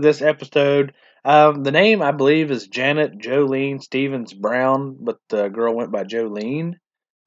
This 0.00 0.22
episode. 0.22 0.94
Um, 1.24 1.62
the 1.62 1.70
name 1.72 2.02
I 2.02 2.10
believe 2.10 2.50
is 2.50 2.66
Janet 2.66 3.18
Jolene 3.18 3.80
Stevens 3.82 4.32
Brown, 4.32 4.96
but 5.00 5.18
the 5.28 5.48
girl 5.48 5.74
went 5.74 5.92
by 5.92 6.04
Jolene. 6.04 6.74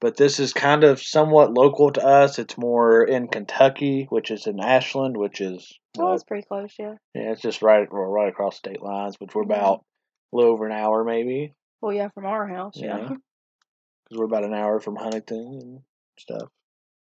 But 0.02 0.18
this 0.18 0.39
is 0.39 0.52
kind 0.54 0.83
of 0.83 1.01
somewhat 1.01 1.54
local 1.54 1.91
to 1.91 2.05
us. 2.05 2.38
It's 2.38 2.57
more 2.57 3.04
in 3.04 3.29
Kentucky, 3.29 4.05
which 4.09 4.29
is 4.29 4.46
in 4.46 4.59
Ashland, 4.59 5.15
which 5.15 5.39
is 5.39 5.71
Oh, 5.97 6.11
uh, 6.11 6.14
it's 6.14 6.23
pretty 6.23 6.46
close, 6.46 6.73
yeah. 6.78 6.96
yeah, 7.14 7.32
it's 7.32 7.42
just 7.42 7.61
right 7.61 7.87
well, 7.92 8.04
right 8.04 8.28
across 8.28 8.57
state 8.57 8.82
lines, 8.82 9.15
which 9.20 9.34
we're 9.34 9.43
about 9.43 9.86
a 10.34 10.36
little 10.36 10.51
over 10.51 10.65
an 10.65 10.73
hour 10.73 11.04
maybe, 11.04 11.54
Well, 11.82 11.93
yeah, 11.93 12.09
from 12.09 12.25
our 12.25 12.47
house, 12.47 12.73
yeah. 12.75 12.97
Yeah. 12.97 13.07
because 14.04 14.18
we're 14.20 14.25
about 14.25 14.43
an 14.43 14.54
hour 14.54 14.79
from 14.79 14.95
Huntington 14.95 15.59
and 15.61 15.79
stuff. 16.20 16.50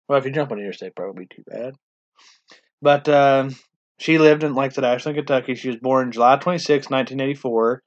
Well, 0.09 0.18
if 0.18 0.26
you 0.26 0.32
jump 0.32 0.52
on 0.52 0.59
the 0.59 0.64
interstate, 0.64 0.95
probably 0.95 1.24
be 1.24 1.34
too 1.34 1.45
bad. 1.46 1.74
But 2.82 3.09
um, 3.09 3.56
she 3.98 4.18
lived 4.18 4.42
in, 4.44 4.54
like 4.54 4.72
I 4.72 4.74
said, 4.74 4.84
Ashland, 4.84 5.16
Kentucky. 5.16 5.54
She 5.54 5.68
was 5.68 5.78
born 5.78 6.12
July 6.12 6.36
26, 6.36 6.90
1984. 6.90 7.82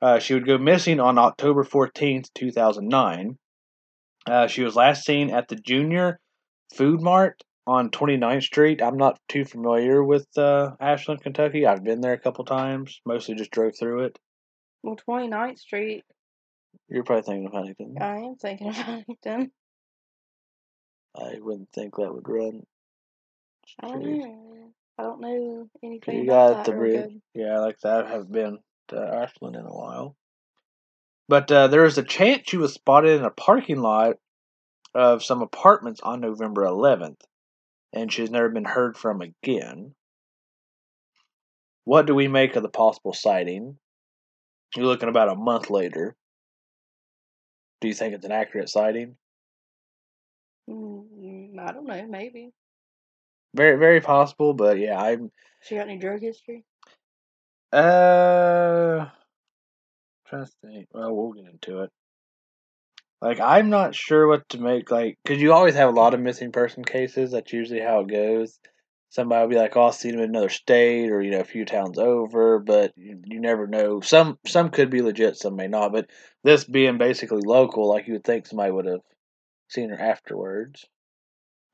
Uh, 0.00 0.18
she 0.18 0.34
would 0.34 0.46
go 0.46 0.58
missing 0.58 1.00
on 1.00 1.18
October 1.18 1.64
14th, 1.64 2.26
2009. 2.34 3.38
Uh, 4.26 4.46
she 4.46 4.62
was 4.62 4.76
last 4.76 5.04
seen 5.04 5.30
at 5.30 5.48
the 5.48 5.56
Junior 5.56 6.18
Food 6.74 7.00
Mart 7.00 7.42
on 7.66 7.90
29th 7.90 8.42
Street. 8.42 8.82
I'm 8.82 8.96
not 8.96 9.18
too 9.28 9.44
familiar 9.44 10.02
with 10.02 10.26
uh, 10.36 10.70
Ashland, 10.80 11.22
Kentucky. 11.22 11.66
I've 11.66 11.84
been 11.84 12.00
there 12.00 12.12
a 12.12 12.18
couple 12.18 12.44
times, 12.44 13.00
mostly 13.06 13.34
just 13.34 13.50
drove 13.50 13.74
through 13.78 14.04
it. 14.04 14.18
Well, 14.82 14.96
29th 15.08 15.58
Street, 15.58 16.04
You're 16.88 17.04
probably 17.04 17.22
thinking 17.22 17.46
of 17.46 17.52
Huntington. 17.52 17.96
I 18.00 18.16
am 18.16 18.36
thinking 18.36 18.68
of 18.70 18.76
Huntington. 18.76 19.52
I 21.16 21.34
wouldn't 21.40 21.70
think 21.72 21.96
that 21.96 22.12
would 22.12 22.28
run. 22.28 22.62
I 23.80 23.88
don't 23.88 24.02
know. 24.02 24.72
I 24.98 25.02
don't 25.02 25.20
know 25.20 25.68
anything 25.82 26.18
You 26.18 26.22
about 26.24 26.56
got 26.56 26.64
the 26.66 26.72
bridge. 26.72 27.10
good. 27.10 27.22
Yeah, 27.34 27.58
like 27.60 27.78
that. 27.80 28.06
I 28.06 28.10
haven't 28.10 28.32
been 28.32 28.58
to 28.88 28.96
Ashland 29.00 29.56
in 29.56 29.64
a 29.64 29.74
while. 29.74 30.16
But 31.28 31.50
uh, 31.50 31.68
there 31.68 31.82
was 31.82 31.98
a 31.98 32.02
chance 32.02 32.42
she 32.46 32.56
was 32.56 32.74
spotted 32.74 33.18
in 33.18 33.24
a 33.24 33.30
parking 33.30 33.80
lot 33.80 34.16
of 34.94 35.24
some 35.24 35.40
apartments 35.40 36.00
on 36.02 36.20
November 36.20 36.62
11th, 36.64 37.20
and 37.92 38.12
she's 38.12 38.30
never 38.30 38.50
been 38.50 38.64
heard 38.64 38.96
from 38.96 39.22
again. 39.22 39.94
What 41.84 42.06
do 42.06 42.14
we 42.14 42.28
make 42.28 42.54
of 42.56 42.62
the 42.62 42.68
possible 42.68 43.14
sighting? 43.14 43.78
You're 44.76 44.86
looking 44.86 45.08
about 45.08 45.30
a 45.30 45.34
month 45.34 45.70
later. 45.70 46.16
Do 47.80 47.88
you 47.88 47.94
think 47.94 48.14
it's 48.14 48.24
an 48.24 48.32
accurate 48.32 48.68
sighting? 48.68 49.16
Mm, 50.70 51.58
I 51.58 51.72
don't 51.72 51.86
know, 51.86 52.06
maybe. 52.06 52.52
Very, 53.54 53.78
very 53.78 54.00
possible, 54.00 54.54
but 54.54 54.78
yeah, 54.78 55.00
I'm 55.00 55.30
She 55.62 55.76
got 55.76 55.88
any 55.88 55.98
drug 55.98 56.20
history? 56.20 56.64
Uh, 57.72 59.06
trying 60.26 60.46
to 60.46 60.52
think. 60.62 60.88
Well, 60.92 61.14
we'll 61.14 61.32
get 61.32 61.50
into 61.50 61.82
it. 61.82 61.90
Like, 63.20 63.40
I'm 63.40 63.70
not 63.70 63.94
sure 63.94 64.26
what 64.26 64.48
to 64.50 64.58
make. 64.58 64.90
Like, 64.90 65.16
because 65.22 65.40
you 65.40 65.52
always 65.52 65.74
have 65.74 65.88
a 65.88 65.96
lot 65.98 66.14
of 66.14 66.20
missing 66.20 66.50
person 66.52 66.84
cases. 66.84 67.30
That's 67.30 67.52
usually 67.52 67.80
how 67.80 68.00
it 68.00 68.08
goes. 68.08 68.58
Somebody 69.10 69.42
will 69.42 69.48
be 69.50 69.56
like, 69.56 69.76
"Oh, 69.76 69.84
I 69.84 69.90
seen 69.90 70.14
him 70.14 70.20
in 70.20 70.30
another 70.30 70.48
state, 70.48 71.10
or 71.10 71.20
you 71.22 71.30
know, 71.30 71.40
a 71.40 71.44
few 71.44 71.64
towns 71.64 71.98
over," 71.98 72.58
but 72.58 72.92
you, 72.96 73.20
you 73.26 73.40
never 73.40 73.66
know. 73.66 74.00
Some 74.00 74.38
some 74.46 74.70
could 74.70 74.90
be 74.90 75.02
legit, 75.02 75.36
some 75.36 75.54
may 75.56 75.68
not. 75.68 75.92
But 75.92 76.10
this 76.44 76.64
being 76.64 76.98
basically 76.98 77.42
local, 77.42 77.88
like 77.88 78.06
you 78.06 78.14
would 78.14 78.24
think 78.24 78.46
somebody 78.46 78.72
would 78.72 78.86
have 78.86 79.02
seen 79.68 79.90
her 79.90 80.00
afterwards. 80.00 80.86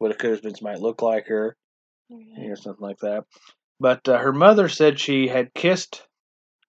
Would 0.01 0.11
have 0.11 0.19
could 0.19 0.31
have 0.33 0.43
been 0.43 0.55
somebody 0.57 0.81
looked 0.81 1.03
like 1.03 1.29
her 1.29 1.57
Yeah. 2.11 2.45
you 2.45 2.57
something 2.57 2.83
like 2.83 2.99
that. 2.99 3.25
But 3.81 4.09
uh, 4.09 4.19
her 4.19 4.33
mother 4.33 4.69
said 4.69 4.99
she 4.99 5.29
had 5.29 5.55
kissed 5.55 6.07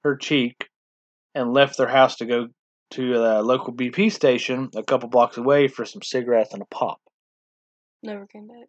her 0.03 0.16
cheek 0.16 0.69
and 1.33 1.53
left 1.53 1.77
their 1.77 1.88
house 1.88 2.17
to 2.17 2.25
go 2.25 2.47
to 2.91 3.16
a 3.16 3.41
local 3.41 3.73
BP 3.73 4.11
station 4.11 4.69
a 4.75 4.83
couple 4.83 5.09
blocks 5.09 5.38
away 5.38 5.67
for 5.67 5.85
some 5.85 6.01
cigarettes 6.01 6.53
and 6.53 6.61
a 6.61 6.66
pop. 6.66 7.00
Never 8.01 8.25
came 8.27 8.47
back. 8.47 8.67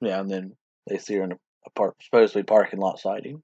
Yeah, 0.00 0.20
and 0.20 0.30
then 0.30 0.56
they 0.88 0.98
see 0.98 1.14
her 1.14 1.24
in 1.24 1.32
a, 1.32 1.36
a 1.66 1.70
park, 1.70 1.96
supposedly 2.02 2.42
parking 2.42 2.80
lot 2.80 2.98
sighting. 2.98 3.42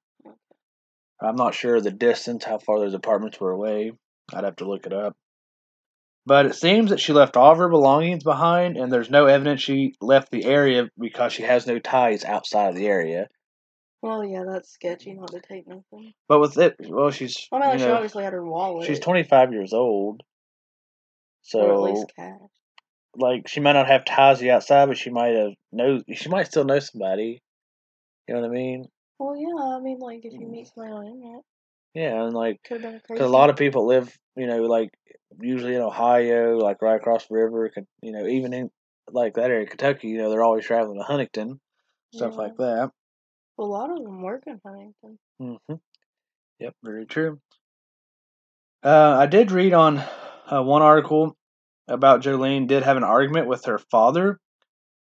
I'm 1.21 1.37
not 1.37 1.55
sure 1.55 1.81
the 1.81 1.91
distance, 1.91 2.45
how 2.45 2.59
far 2.59 2.79
those 2.79 2.95
apartments 2.95 3.41
were 3.41 3.51
away. 3.51 3.93
I'd 4.33 4.45
have 4.45 4.57
to 4.57 4.69
look 4.69 4.87
it 4.87 4.93
up. 4.93 5.17
But 6.27 6.47
it 6.47 6.55
seems 6.55 6.91
that 6.91 7.01
she 7.01 7.13
left 7.13 7.37
all 7.37 7.53
of 7.53 7.59
her 7.59 7.69
belongings 7.69 8.23
behind, 8.23 8.77
and 8.77 8.93
there's 8.93 9.11
no 9.11 9.27
evidence 9.27 9.63
she 9.63 9.95
left 10.01 10.31
the 10.31 10.45
area 10.45 10.91
because 10.99 11.33
she 11.33 11.43
has 11.43 11.67
no 11.67 11.79
ties 11.79 12.25
outside 12.25 12.69
of 12.69 12.75
the 12.77 12.87
area. 12.87 13.29
Well, 14.03 14.25
yeah, 14.25 14.45
that's 14.47 14.71
sketchy 14.71 15.15
not 15.15 15.31
to 15.33 15.41
take 15.41 15.67
nothing. 15.67 16.13
But 16.29 16.41
with 16.41 16.59
it, 16.59 16.77
well, 16.81 17.11
she's 17.11 17.49
I 17.51 17.59
mean, 17.59 17.65
you 17.65 17.71
like, 17.71 17.81
she 17.81 17.87
obviously 17.87 18.25
had 18.25 18.33
her 18.33 18.45
wallet. 18.45 18.87
She's 18.87 19.01
25 19.01 19.53
years 19.53 19.73
old. 19.73 20.23
So. 21.43 21.61
or 21.61 21.73
at 21.73 21.81
least 21.95 22.13
cash. 22.15 22.41
like, 23.17 23.49
she 23.49 23.61
might 23.61 23.73
not 23.73 23.89
have 23.89 24.05
ties 24.05 24.39
the 24.39 24.51
outside, 24.51 24.87
but 24.87 24.99
she 24.99 25.11
might 25.11 25.35
have 25.35 25.53
know. 25.73 26.01
She 26.13 26.29
might 26.29 26.47
still 26.47 26.65
know 26.65 26.79
somebody. 26.79 27.41
You 28.29 28.35
know 28.35 28.43
what 28.43 28.51
I 28.51 28.53
mean? 28.53 28.85
Well, 29.19 29.37
yeah, 29.37 29.77
I 29.77 29.81
mean, 29.81 29.99
like, 29.99 30.25
if 30.25 30.35
you 30.35 30.47
Mm. 30.47 30.51
meet 30.51 30.69
somebody 30.69 30.93
on 30.93 31.05
the 31.05 31.11
internet, 31.11 31.43
Yeah, 31.95 32.25
and 32.25 32.35
like, 32.35 32.63
could 32.63 32.75
have 32.75 32.83
been 32.83 32.95
a 32.97 33.01
crazy. 33.01 33.19
cause 33.23 33.29
a 33.31 33.33
lot 33.33 33.51
of 33.51 33.57
people 33.57 33.87
live, 33.87 34.15
you 34.37 34.47
know, 34.47 34.63
like 34.63 34.91
usually 35.41 35.75
in 35.75 35.83
Ohio, 35.83 36.57
like 36.59 36.83
right 36.83 36.97
across 36.97 37.27
the 37.27 37.35
river. 37.35 37.71
You 38.03 38.13
know, 38.13 38.27
even 38.27 38.53
in 38.53 38.71
like 39.11 39.35
that 39.35 39.51
area, 39.51 39.67
Kentucky. 39.67 40.09
You 40.09 40.19
know, 40.19 40.31
they're 40.31 40.43
always 40.45 40.65
traveling 40.65 40.99
to 40.99 41.05
Huntington, 41.05 41.61
stuff 42.15 42.33
Yeah. 42.33 42.39
like 42.39 42.57
that. 42.57 42.91
A 43.59 43.65
lot 43.65 43.91
of 43.91 44.03
them 44.03 44.23
work 44.23 44.45
in 44.47 44.61
Huntington. 44.65 45.19
hmm 45.39 45.75
Yep, 46.61 46.75
very 46.83 47.07
true. 47.07 47.41
Uh, 48.83 49.17
I 49.19 49.27
did 49.27 49.51
read 49.53 49.73
on 49.73 49.99
uh, 49.99 50.63
one 50.63 50.83
article 50.83 51.37
about 51.89 52.23
Jolene 52.23 52.67
did 52.67 52.83
have 52.83 52.97
an 52.97 53.05
argument 53.05 53.47
with 53.49 53.65
her 53.65 53.79
father, 53.79 54.39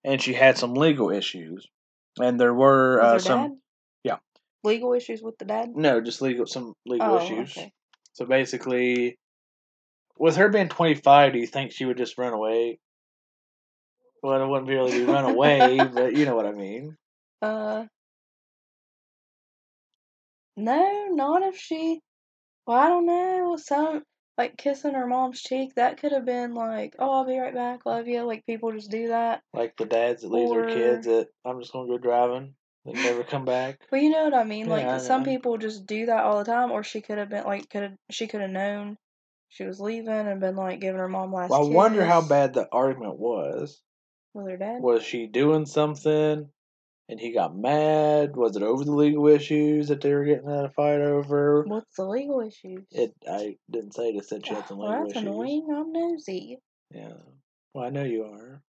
and 0.04 0.20
she 0.22 0.32
had 0.34 0.58
some 0.58 0.74
legal 0.74 1.10
issues, 1.10 1.66
and 2.20 2.40
there 2.40 2.54
were 2.54 3.00
uh, 3.00 3.18
some 3.18 3.42
dad? 3.42 3.50
yeah. 4.04 4.16
Legal 4.64 4.92
issues 4.94 5.22
with 5.22 5.38
the 5.38 5.44
dad? 5.44 5.70
no, 5.74 6.00
just 6.00 6.22
legal 6.22 6.46
some 6.46 6.74
legal 6.86 7.14
Oh, 7.14 7.16
issues. 7.18 7.56
okay. 7.56 7.72
So 8.14 8.24
basically, 8.24 9.16
with 10.18 10.36
her 10.36 10.48
being 10.48 10.68
twenty 10.68 10.94
five, 10.94 11.32
do 11.32 11.38
you 11.38 11.46
think 11.46 11.72
she 11.72 11.84
would 11.84 11.96
just 11.96 12.18
run 12.18 12.32
away? 12.32 12.78
Well, 14.22 14.42
it 14.42 14.48
wouldn't 14.48 14.68
be 14.68 14.74
really 14.74 14.92
be 14.92 15.04
run 15.04 15.24
away, 15.24 15.84
but 15.94 16.14
you 16.14 16.24
know 16.26 16.34
what 16.34 16.46
I 16.46 16.52
mean. 16.52 16.96
Uh, 17.40 17.84
no, 20.56 21.06
not 21.10 21.42
if 21.42 21.56
she. 21.56 22.00
Well, 22.66 22.78
I 22.78 22.88
don't 22.88 23.06
know. 23.06 23.56
Some 23.56 24.02
like 24.36 24.56
kissing 24.56 24.94
her 24.94 25.06
mom's 25.06 25.40
cheek. 25.40 25.74
That 25.76 26.00
could 26.00 26.12
have 26.12 26.24
been 26.24 26.54
like, 26.54 26.96
"Oh, 26.98 27.10
I'll 27.10 27.24
be 27.26 27.38
right 27.38 27.54
back, 27.54 27.86
love 27.86 28.08
you." 28.08 28.22
Like 28.22 28.44
people 28.46 28.72
just 28.72 28.90
do 28.90 29.08
that. 29.08 29.42
Like 29.54 29.76
the 29.76 29.84
dads 29.84 30.22
that 30.22 30.32
leave 30.32 30.48
their 30.50 30.66
kids 30.66 31.06
that 31.06 31.28
I'm 31.44 31.60
just 31.60 31.72
gonna 31.72 31.88
go 31.88 31.98
driving 31.98 32.54
and 32.86 32.94
never 32.94 33.22
come 33.24 33.44
back. 33.44 33.80
Well, 33.90 34.00
you 34.00 34.10
know 34.10 34.24
what 34.24 34.34
I 34.34 34.44
mean. 34.44 34.66
Yeah, 34.66 34.72
Like 34.72 34.90
I 34.90 34.98
some 34.98 35.22
know. 35.22 35.30
people 35.30 35.58
just 35.58 35.86
do 35.86 36.06
that 36.06 36.24
all 36.24 36.38
the 36.38 36.44
time. 36.44 36.70
Or 36.72 36.82
she 36.82 37.00
could 37.00 37.18
have 37.18 37.28
been 37.28 37.44
like, 37.44 37.68
could 37.70 37.82
have 37.82 37.94
she 38.10 38.26
could 38.26 38.40
have 38.40 38.50
known 38.50 38.96
she 39.48 39.64
was 39.64 39.80
leaving 39.80 40.08
and 40.08 40.40
been 40.40 40.56
like 40.56 40.80
giving 40.80 40.98
her 40.98 41.08
mom 41.08 41.32
last. 41.32 41.50
Well, 41.50 41.66
I 41.66 41.68
wonder 41.74 42.04
how 42.04 42.20
bad 42.26 42.54
the 42.54 42.68
argument 42.70 43.18
was. 43.18 43.80
with 44.34 44.46
her 44.48 44.56
dad. 44.56 44.82
Was 44.82 45.02
she 45.02 45.26
doing 45.26 45.66
something 45.66 46.48
and 47.08 47.20
he 47.20 47.32
got 47.32 47.56
mad? 47.56 48.36
Was 48.36 48.56
it 48.56 48.62
over 48.62 48.84
the 48.84 48.92
legal 48.92 49.26
issues 49.28 49.88
that 49.88 50.00
they 50.02 50.12
were 50.14 50.24
getting 50.24 50.48
in 50.48 50.64
a 50.64 50.68
fight 50.70 51.00
over? 51.00 51.64
What's 51.66 51.96
the 51.96 52.04
legal 52.06 52.40
issues? 52.40 52.84
It 52.90 53.14
I 53.28 53.56
didn't 53.70 53.94
say 53.94 54.10
it 54.10 54.24
said 54.26 54.46
she 54.46 54.54
had 54.54 54.66
some 54.68 54.78
well, 54.78 54.90
legal 54.90 55.06
that's 55.06 55.16
issues. 55.18 55.28
annoying. 55.28 55.68
I'm 55.74 55.92
nosy. 55.92 56.58
Yeah. 56.90 57.12
Well, 57.74 57.84
I 57.84 57.90
know 57.90 58.04
you 58.04 58.24
are. 58.24 58.62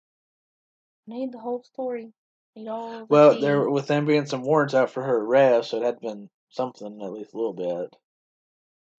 Need 1.07 1.33
the 1.33 1.39
whole 1.39 1.63
story. 1.63 2.13
Need 2.55 2.69
all. 2.69 3.01
The 3.01 3.07
Well, 3.09 3.35
tea. 3.35 3.41
there 3.41 3.69
with 3.71 3.87
them 3.87 4.07
being 4.07 4.27
some 4.27 4.43
warrants 4.43 4.75
out 4.75 4.91
for 4.91 5.03
her 5.03 5.17
arrest, 5.21 5.71
so 5.71 5.79
it 5.79 5.85
had 5.85 6.01
been 6.01 6.29
something 6.51 7.01
at 7.03 7.13
least 7.13 7.33
a 7.35 7.37
little 7.37 7.53
bit 7.53 7.95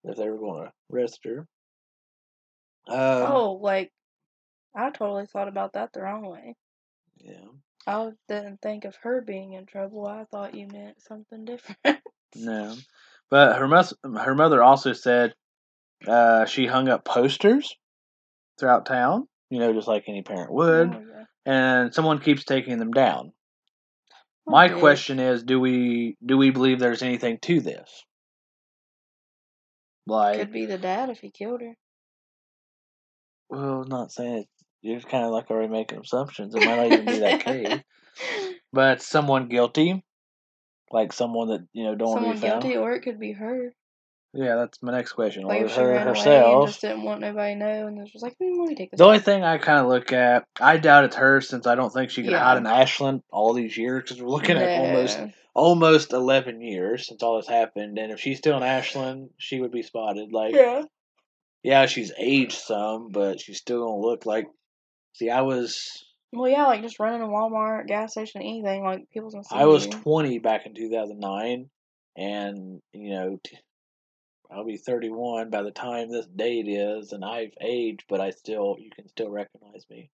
if 0.04 0.16
they 0.16 0.28
were 0.30 0.38
going 0.38 0.64
to 0.66 0.72
arrest 0.92 1.20
her. 1.24 1.46
Um, 2.88 3.32
oh, 3.32 3.52
like 3.62 3.90
I 4.74 4.90
totally 4.90 5.26
thought 5.26 5.48
about 5.48 5.74
that 5.74 5.92
the 5.92 6.00
wrong 6.02 6.26
way. 6.26 6.56
yeah. 7.18 7.46
I 7.86 8.10
didn't 8.28 8.60
think 8.60 8.84
of 8.84 8.96
her 9.02 9.22
being 9.22 9.54
in 9.54 9.64
trouble. 9.64 10.06
I 10.06 10.24
thought 10.30 10.54
you 10.54 10.66
meant 10.70 11.00
something 11.02 11.44
different. 11.46 12.00
No, 12.36 12.76
but 13.30 13.56
her 13.58 13.66
mus- 13.66 13.94
her 14.04 14.34
mother 14.34 14.62
also 14.62 14.92
said 14.92 15.34
uh, 16.06 16.44
she 16.44 16.66
hung 16.66 16.88
up 16.88 17.04
posters 17.04 17.74
throughout 18.58 18.84
town. 18.86 19.26
You 19.50 19.58
know, 19.60 19.72
just 19.72 19.88
like 19.88 20.04
any 20.08 20.20
parent 20.22 20.52
would, 20.52 20.94
Oh, 20.94 21.00
yeah. 21.00 21.24
and 21.46 21.94
someone 21.94 22.18
keeps 22.20 22.44
taking 22.44 22.78
them 22.78 22.92
down. 22.92 23.32
Oh, 24.46 24.50
My 24.52 24.68
bitch. 24.68 24.78
question 24.80 25.18
is, 25.18 25.42
do 25.42 25.58
we 25.58 26.16
do 26.24 26.36
we 26.36 26.50
believe 26.50 26.78
there's 26.78 27.02
anything 27.02 27.38
to 27.42 27.60
this? 27.60 28.04
Like, 30.06 30.38
could 30.38 30.52
be 30.52 30.66
the 30.66 30.78
dad 30.78 31.08
if 31.10 31.20
he 31.20 31.30
killed 31.30 31.60
her. 31.62 31.74
Well, 33.48 33.84
not 33.84 34.12
saying 34.12 34.34
it, 34.38 34.46
you're 34.82 35.00
kind 35.00 35.24
of 35.24 35.30
like 35.32 35.50
already 35.50 35.68
making 35.72 35.98
assumptions. 35.98 36.54
It 36.54 36.64
might 36.64 36.76
not 36.76 36.86
even 36.92 37.04
be 37.06 37.18
that 37.20 37.40
case, 37.44 37.80
but 38.72 39.02
someone 39.02 39.48
guilty. 39.48 40.04
like 40.90 41.12
someone 41.12 41.48
that 41.48 41.66
you 41.72 41.84
know 41.84 41.94
don't 41.94 42.08
want 42.08 42.20
to 42.20 42.22
Someone 42.22 42.36
be 42.36 42.40
found. 42.48 42.62
guilty, 42.62 42.76
or 42.78 42.92
it 42.92 43.00
could 43.02 43.18
be 43.20 43.32
her. 43.32 43.72
Yeah, 44.34 44.56
that's 44.56 44.82
my 44.82 44.92
next 44.92 45.12
question. 45.12 45.44
Like 45.44 45.62
or 45.62 45.68
she 45.68 45.76
her 45.76 45.88
ran 45.88 46.02
away 46.02 46.08
and 46.08 46.16
herself. 46.16 46.68
just 46.68 46.80
didn't 46.82 47.02
want 47.02 47.22
nobody 47.22 47.54
to 47.54 47.58
know, 47.58 47.86
and 47.86 47.98
was 47.98 48.22
like, 48.22 48.36
hmm, 48.38 48.60
let 48.60 48.68
me 48.68 48.74
take 48.74 48.90
this. 48.90 48.98
The 48.98 49.04
only 49.06 49.18
thing 49.20 49.42
I 49.42 49.56
kind 49.58 49.78
of 49.80 49.86
look 49.88 50.12
at, 50.12 50.44
I 50.60 50.76
doubt 50.76 51.04
it's 51.04 51.16
her 51.16 51.40
since 51.40 51.66
I 51.66 51.74
don't 51.74 51.92
think 51.92 52.10
she 52.10 52.22
could 52.22 52.32
Yeah. 52.32 52.44
hide 52.44 52.58
in 52.58 52.66
Ashland 52.66 53.22
all 53.30 53.54
these 53.54 53.76
years 53.76 54.02
because 54.04 54.20
we're 54.22 54.28
looking 54.28 54.58
at 54.58 54.78
almost 54.78 55.18
almost 55.54 56.12
eleven 56.12 56.60
years 56.60 57.08
since 57.08 57.22
all 57.22 57.38
this 57.38 57.48
happened, 57.48 57.98
and 57.98 58.12
if 58.12 58.20
she's 58.20 58.38
still 58.38 58.56
in 58.58 58.62
Ashland, 58.62 59.30
she 59.38 59.60
would 59.60 59.72
be 59.72 59.82
spotted. 59.82 60.30
Like, 60.30 60.54
Yeah. 60.54 60.82
Yeah, 61.62 61.86
she's 61.86 62.12
aged 62.18 62.58
some, 62.58 63.08
but 63.10 63.40
she's 63.40 63.58
still 63.58 63.84
gonna 63.84 64.00
look 64.00 64.26
like. 64.26 64.46
See, 65.14 65.30
I 65.30 65.42
was 65.42 66.04
Well, 66.32 66.50
yeah, 66.50 66.66
like 66.66 66.82
just 66.82 67.00
running 67.00 67.22
a 67.22 67.26
Walmart, 67.26 67.86
gas 67.86 68.12
station, 68.12 68.40
anything. 68.42 68.84
Like 68.84 69.10
people's 69.10 69.34
gonna 69.34 69.44
see 69.44 69.56
I 69.56 69.66
was 69.66 69.86
you. 69.86 69.92
twenty 69.92 70.38
back 70.38 70.66
in 70.66 70.74
two 70.74 70.90
thousand 70.90 71.20
nine, 71.20 71.70
and 72.16 72.80
you 72.92 73.10
know. 73.10 73.40
T- 73.42 73.58
I'll 74.50 74.64
be 74.64 74.78
31 74.78 75.50
by 75.50 75.62
the 75.62 75.70
time 75.70 76.10
this 76.10 76.26
date 76.26 76.68
is, 76.68 77.12
and 77.12 77.22
I've 77.22 77.52
aged, 77.60 78.04
but 78.08 78.22
I 78.22 78.30
still, 78.30 78.76
you 78.78 78.90
can 78.90 79.06
still 79.08 79.28
recognize 79.28 79.84
me. 79.90 80.10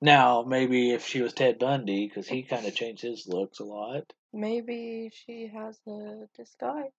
Now, 0.00 0.42
maybe 0.42 0.90
if 0.90 1.06
she 1.06 1.22
was 1.22 1.32
Ted 1.32 1.60
Bundy, 1.60 2.08
because 2.08 2.26
he 2.26 2.42
kind 2.42 2.66
of 2.66 2.74
changed 2.74 3.02
his 3.02 3.28
looks 3.28 3.60
a 3.60 3.64
lot. 3.64 4.12
Maybe 4.32 5.12
she 5.12 5.46
has 5.54 5.78
a 5.86 6.26
disguise. 6.36 6.90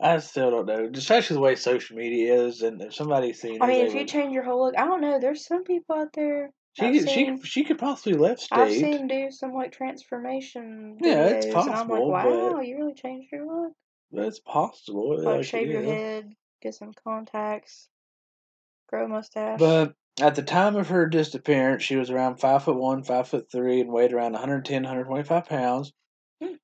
I 0.00 0.18
still 0.18 0.50
don't 0.50 0.66
know, 0.66 0.90
especially 0.94 1.34
the 1.34 1.40
way 1.40 1.56
social 1.56 1.96
media 1.96 2.34
is, 2.44 2.62
and 2.62 2.80
if 2.80 2.94
somebody's 2.94 3.40
seen 3.40 3.60
I 3.60 3.66
mean, 3.66 3.86
if 3.86 3.92
you 3.92 4.00
would- 4.00 4.08
change 4.08 4.32
your 4.32 4.44
whole 4.44 4.64
look, 4.64 4.78
I 4.78 4.84
don't 4.84 5.00
know. 5.00 5.18
There's 5.18 5.44
some 5.44 5.64
people 5.64 5.96
out 5.96 6.12
there. 6.12 6.52
she 6.74 6.86
I've 6.86 6.92
could, 6.94 7.08
she 7.08 7.14
seen- 7.14 7.38
could- 7.38 7.46
she 7.48 7.64
could 7.64 7.78
possibly 7.78 8.16
left 8.18 8.42
stuff. 8.42 8.58
I've 8.60 8.72
seen 8.72 9.08
do 9.08 9.30
some 9.32 9.52
like 9.52 9.72
transformation 9.72 10.98
videos, 11.02 11.06
Yeah, 11.06 11.24
it's 11.26 11.46
and 11.46 11.56
I'm 11.56 11.68
possible, 11.68 12.10
like, 12.10 12.24
but- 12.24 12.52
wow, 12.54 12.60
you 12.60 12.76
really 12.76 12.94
changed 12.94 13.32
your 13.32 13.46
look. 13.46 13.72
That's 14.12 14.38
possible. 14.38 15.16
Like, 15.18 15.26
like, 15.38 15.44
shave 15.44 15.68
your 15.68 15.82
head, 15.82 16.32
get 16.62 16.74
some 16.74 16.92
contacts, 17.04 17.88
grow 18.88 19.04
a 19.04 19.08
mustache. 19.08 19.58
But 19.58 19.94
at 20.20 20.34
the 20.34 20.42
time 20.42 20.76
of 20.76 20.88
her 20.88 21.06
disappearance, 21.06 21.82
she 21.82 21.96
was 21.96 22.10
around 22.10 22.36
five 22.36 22.62
foot 22.64 22.76
one, 22.76 23.02
five 23.02 23.28
foot 23.28 23.50
three, 23.50 23.80
and 23.80 23.92
weighed 23.92 24.12
around 24.12 24.32
110, 24.32 24.82
125 24.84 25.46
pounds. 25.46 25.92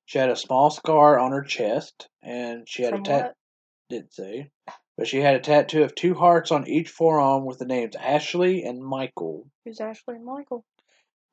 She 0.05 0.17
had 0.19 0.29
a 0.29 0.35
small 0.35 0.69
scar 0.69 1.19
on 1.19 1.31
her 1.31 1.43
chest, 1.43 2.07
and 2.21 2.67
she 2.67 2.83
had 2.83 2.91
from 2.91 3.01
a 3.01 3.03
tat. 3.03 3.23
what? 3.23 3.35
Didn't 3.89 4.13
say, 4.13 4.49
but 4.97 5.07
she 5.07 5.19
had 5.21 5.35
a 5.35 5.39
tattoo 5.39 5.83
of 5.83 5.93
two 5.93 6.13
hearts 6.15 6.51
on 6.51 6.67
each 6.67 6.89
forearm 6.89 7.45
with 7.45 7.59
the 7.59 7.65
names 7.65 7.95
Ashley 7.95 8.63
and 8.63 8.83
Michael. 8.83 9.47
Who's 9.63 9.79
Ashley 9.79 10.15
and 10.15 10.25
Michael? 10.25 10.65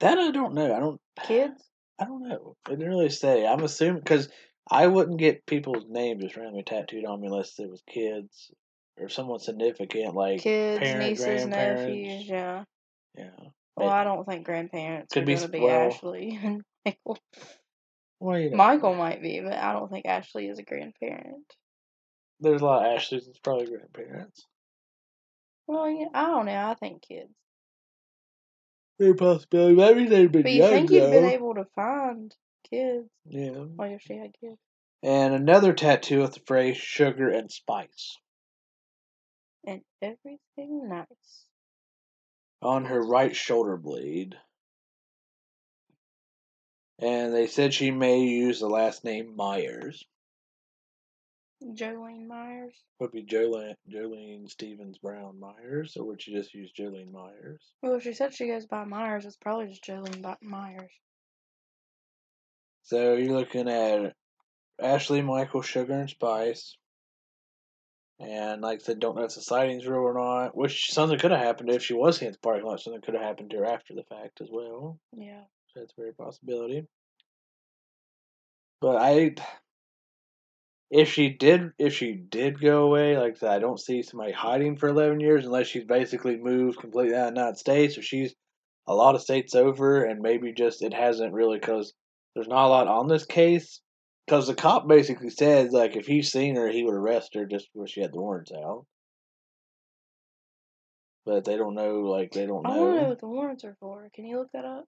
That 0.01 0.19
I 0.19 0.31
don't 0.33 0.55
know. 0.55 0.75
I 0.75 0.81
don't. 0.81 1.01
Kids? 1.23 1.63
I 1.99 2.05
don't 2.05 2.29
know. 2.29 2.57
It 2.69 2.79
didn't 2.79 2.89
really 2.89 3.09
say. 3.11 3.47
I'm 3.47 3.63
assuming 3.63 4.01
because 4.03 4.29
I 4.71 4.87
wouldn't 4.87 5.19
get 5.19 5.47
people's 5.47 5.85
names 5.89 6.23
just 6.23 6.37
randomly 6.37 6.63
tattooed 6.65 7.05
on 7.05 7.21
me 7.21 7.29
unless 7.29 7.59
it 7.59 7.71
was 7.71 7.83
kids 7.89 8.51
or 8.99 9.09
someone 9.09 9.39
significant 9.39 10.15
like 10.15 10.41
Kids, 10.43 10.81
parent, 10.81 11.01
nieces, 11.01 11.25
grandparents. 11.25 11.83
nephews, 11.83 12.29
yeah. 12.29 12.65
yeah. 13.17 13.31
Well, 13.39 13.89
But- 13.89 13.89
I 13.89 14.05
don't 14.05 14.27
think 14.27 14.45
grandparents 14.45 15.13
Could 15.15 15.23
are 15.23 15.27
be 15.27 15.35
going 15.35 15.47
to 15.47 15.53
be 15.53 15.69
Ashley 15.69 16.39
and 16.43 16.63
Michael. 16.85 17.19
Well, 18.23 18.39
know, 18.41 18.57
Michael 18.57 18.95
might 18.95 19.21
be, 19.21 19.41
but 19.41 19.55
I 19.55 19.73
don't 19.73 19.91
think 19.91 20.07
Ashley 20.07 20.47
is 20.47 20.61
a 20.61 20.63
grandparent. 20.63 21.45
There's 22.39 22.63
a 22.63 22.65
lot 22.65 22.87
of 22.87 22.97
Ashleys. 22.97 23.27
It's 23.27 23.41
probably 23.41 23.67
grandparents. 23.67 24.47
Well, 25.67 25.91
yeah, 25.91 26.07
I 26.15 26.27
don't 26.27 26.47
know. 26.47 26.53
I 26.57 26.75
think 26.75 27.03
kids. 27.03 27.35
Very 29.01 29.15
possibility. 29.15 29.75
Maybe 29.75 30.07
they've 30.07 30.31
been 30.31 30.43
But 30.43 30.53
you 30.53 30.63
young 30.63 30.71
think 30.71 30.91
you'd 30.93 31.11
been 31.11 31.25
able 31.25 31.55
to 31.57 31.65
find 31.75 32.33
kids? 32.71 33.09
Yeah. 33.27 33.65
Like 33.77 33.93
if 33.93 34.03
she 34.03 34.17
had 34.17 34.33
kids. 34.41 34.59
And 35.03 35.35
another 35.35 35.73
tattoo 35.73 36.21
with 36.21 36.35
the 36.35 36.41
phrase 36.47 36.77
sugar 36.77 37.29
and 37.29 37.51
spice 37.51 38.19
And 39.67 39.81
everything 40.01 40.89
nice. 40.89 41.47
on 42.61 42.85
her 42.85 43.05
right 43.05 43.35
shoulder 43.35 43.77
blade. 43.77 44.37
And 47.03 47.35
they 47.35 47.49
said 47.49 47.75
she 47.75 47.91
may 47.91 48.21
use 48.21 48.61
the 48.61 48.69
last 48.69 49.05
name 49.05 49.35
Myers. 49.35 50.05
Jolene 51.61 52.29
Myers. 52.29 52.75
Would 53.01 53.11
be 53.11 53.25
Jolene, 53.25 53.75
Jolene 53.91 54.49
Stevens 54.49 54.99
Brown 54.99 55.39
Myers, 55.41 55.97
or 55.97 56.05
would 56.07 56.23
she 56.23 56.33
just 56.33 56.55
use 56.55 56.73
Jolene 56.73 57.11
Myers? 57.11 57.61
Well, 57.83 57.95
if 57.95 58.05
she 58.05 58.13
said 58.13 58.35
she 58.35 58.47
goes 58.47 58.67
by 58.67 58.85
Myers, 58.85 59.25
it's 59.25 59.37
probably 59.37 59.67
just 59.67 59.85
Jolene 59.85 60.25
Myers. 60.43 60.93
So 62.85 63.15
you're 63.15 63.37
looking 63.37 63.69
at 63.69 64.15
Ashley 64.81 65.23
Michael 65.23 65.63
Sugar 65.63 65.95
and 65.95 66.11
Spice. 66.11 66.77
And 68.21 68.63
like 68.63 68.81
I 68.81 68.83
said, 68.83 69.01
don't 69.01 69.17
know 69.17 69.25
if 69.25 69.35
the 69.35 69.41
sighting's 69.41 69.87
real 69.87 70.01
or 70.01 70.15
not. 70.15 70.57
Which 70.57 70.93
something 70.93 71.19
could 71.19 71.33
have 71.33 71.41
happened 71.41 71.71
if 71.71 71.83
she 71.83 71.95
was 71.95 72.23
in 72.23 72.31
the 72.31 72.39
parking 72.39 72.67
lot. 72.67 72.81
Something 72.81 73.03
could 73.03 73.15
have 73.15 73.25
happened 73.25 73.51
to 73.51 73.59
her 73.59 73.65
after 73.65 73.95
the 73.95 74.05
fact 74.05 74.41
as 74.41 74.49
well. 74.53 74.99
Yeah. 75.17 75.43
That's 75.75 75.93
a 75.97 76.01
very 76.01 76.13
possibility. 76.13 76.87
But 78.81 78.97
I, 78.97 79.35
if 80.91 81.13
she 81.13 81.31
did, 81.31 81.71
if 81.79 81.95
she 81.95 82.15
did 82.15 82.61
go 82.61 82.83
away, 82.85 83.17
like 83.17 83.37
I 83.37 83.39
said, 83.39 83.51
I 83.51 83.59
don't 83.61 83.81
see 83.81 84.03
somebody 84.03 84.33
hiding 84.33 84.77
for 84.77 84.89
eleven 84.89 85.21
years 85.21 85.47
unless 85.47 85.69
she's 85.69 85.85
basically 85.85 86.37
moved 86.37 86.79
completely 86.81 87.17
out 87.17 87.29
of 87.29 87.35
the 87.35 87.41
United 87.41 87.59
States, 87.59 87.97
or 87.97 88.03
she's 88.03 88.35
a 88.87 88.95
lot 88.95 89.15
of 89.15 89.23
states 89.23 89.55
over, 89.55 90.05
and 90.05 90.21
maybe 90.21 90.53
just 90.53 90.83
it 90.83 90.93
hasn't 90.93 91.33
really 91.33 91.59
because 91.59 91.95
there's 92.35 92.49
not 92.49 92.67
a 92.67 92.69
lot 92.69 92.89
on 92.89 93.09
this 93.09 93.25
case. 93.25 93.81
Because 94.27 94.47
the 94.47 94.55
cop 94.55 94.87
basically 94.87 95.31
said 95.31 95.73
like 95.73 95.97
if 95.97 96.07
he's 96.07 96.31
seen 96.31 96.57
her, 96.57 96.69
he 96.69 96.85
would 96.85 96.95
arrest 96.95 97.35
her 97.35 97.47
just 97.47 97.69
because 97.73 97.91
she 97.91 98.01
had 98.03 98.13
the 98.13 98.21
warrants 98.21 98.53
out. 98.53 98.87
But 101.25 101.45
they 101.45 101.57
don't 101.57 101.75
know, 101.75 102.01
like 102.01 102.33
they 102.33 102.47
don't 102.47 102.65
know 102.65 102.71
I 102.73 102.77
know 102.77 103.03
know. 103.03 103.09
what 103.09 103.21
the 103.21 103.29
warrants 103.29 103.65
are 103.65 103.77
for. 103.79 104.09
Can 104.15 104.27
you 104.27 104.39
look 104.39 104.51
that 104.53 104.65
up? 104.65 104.85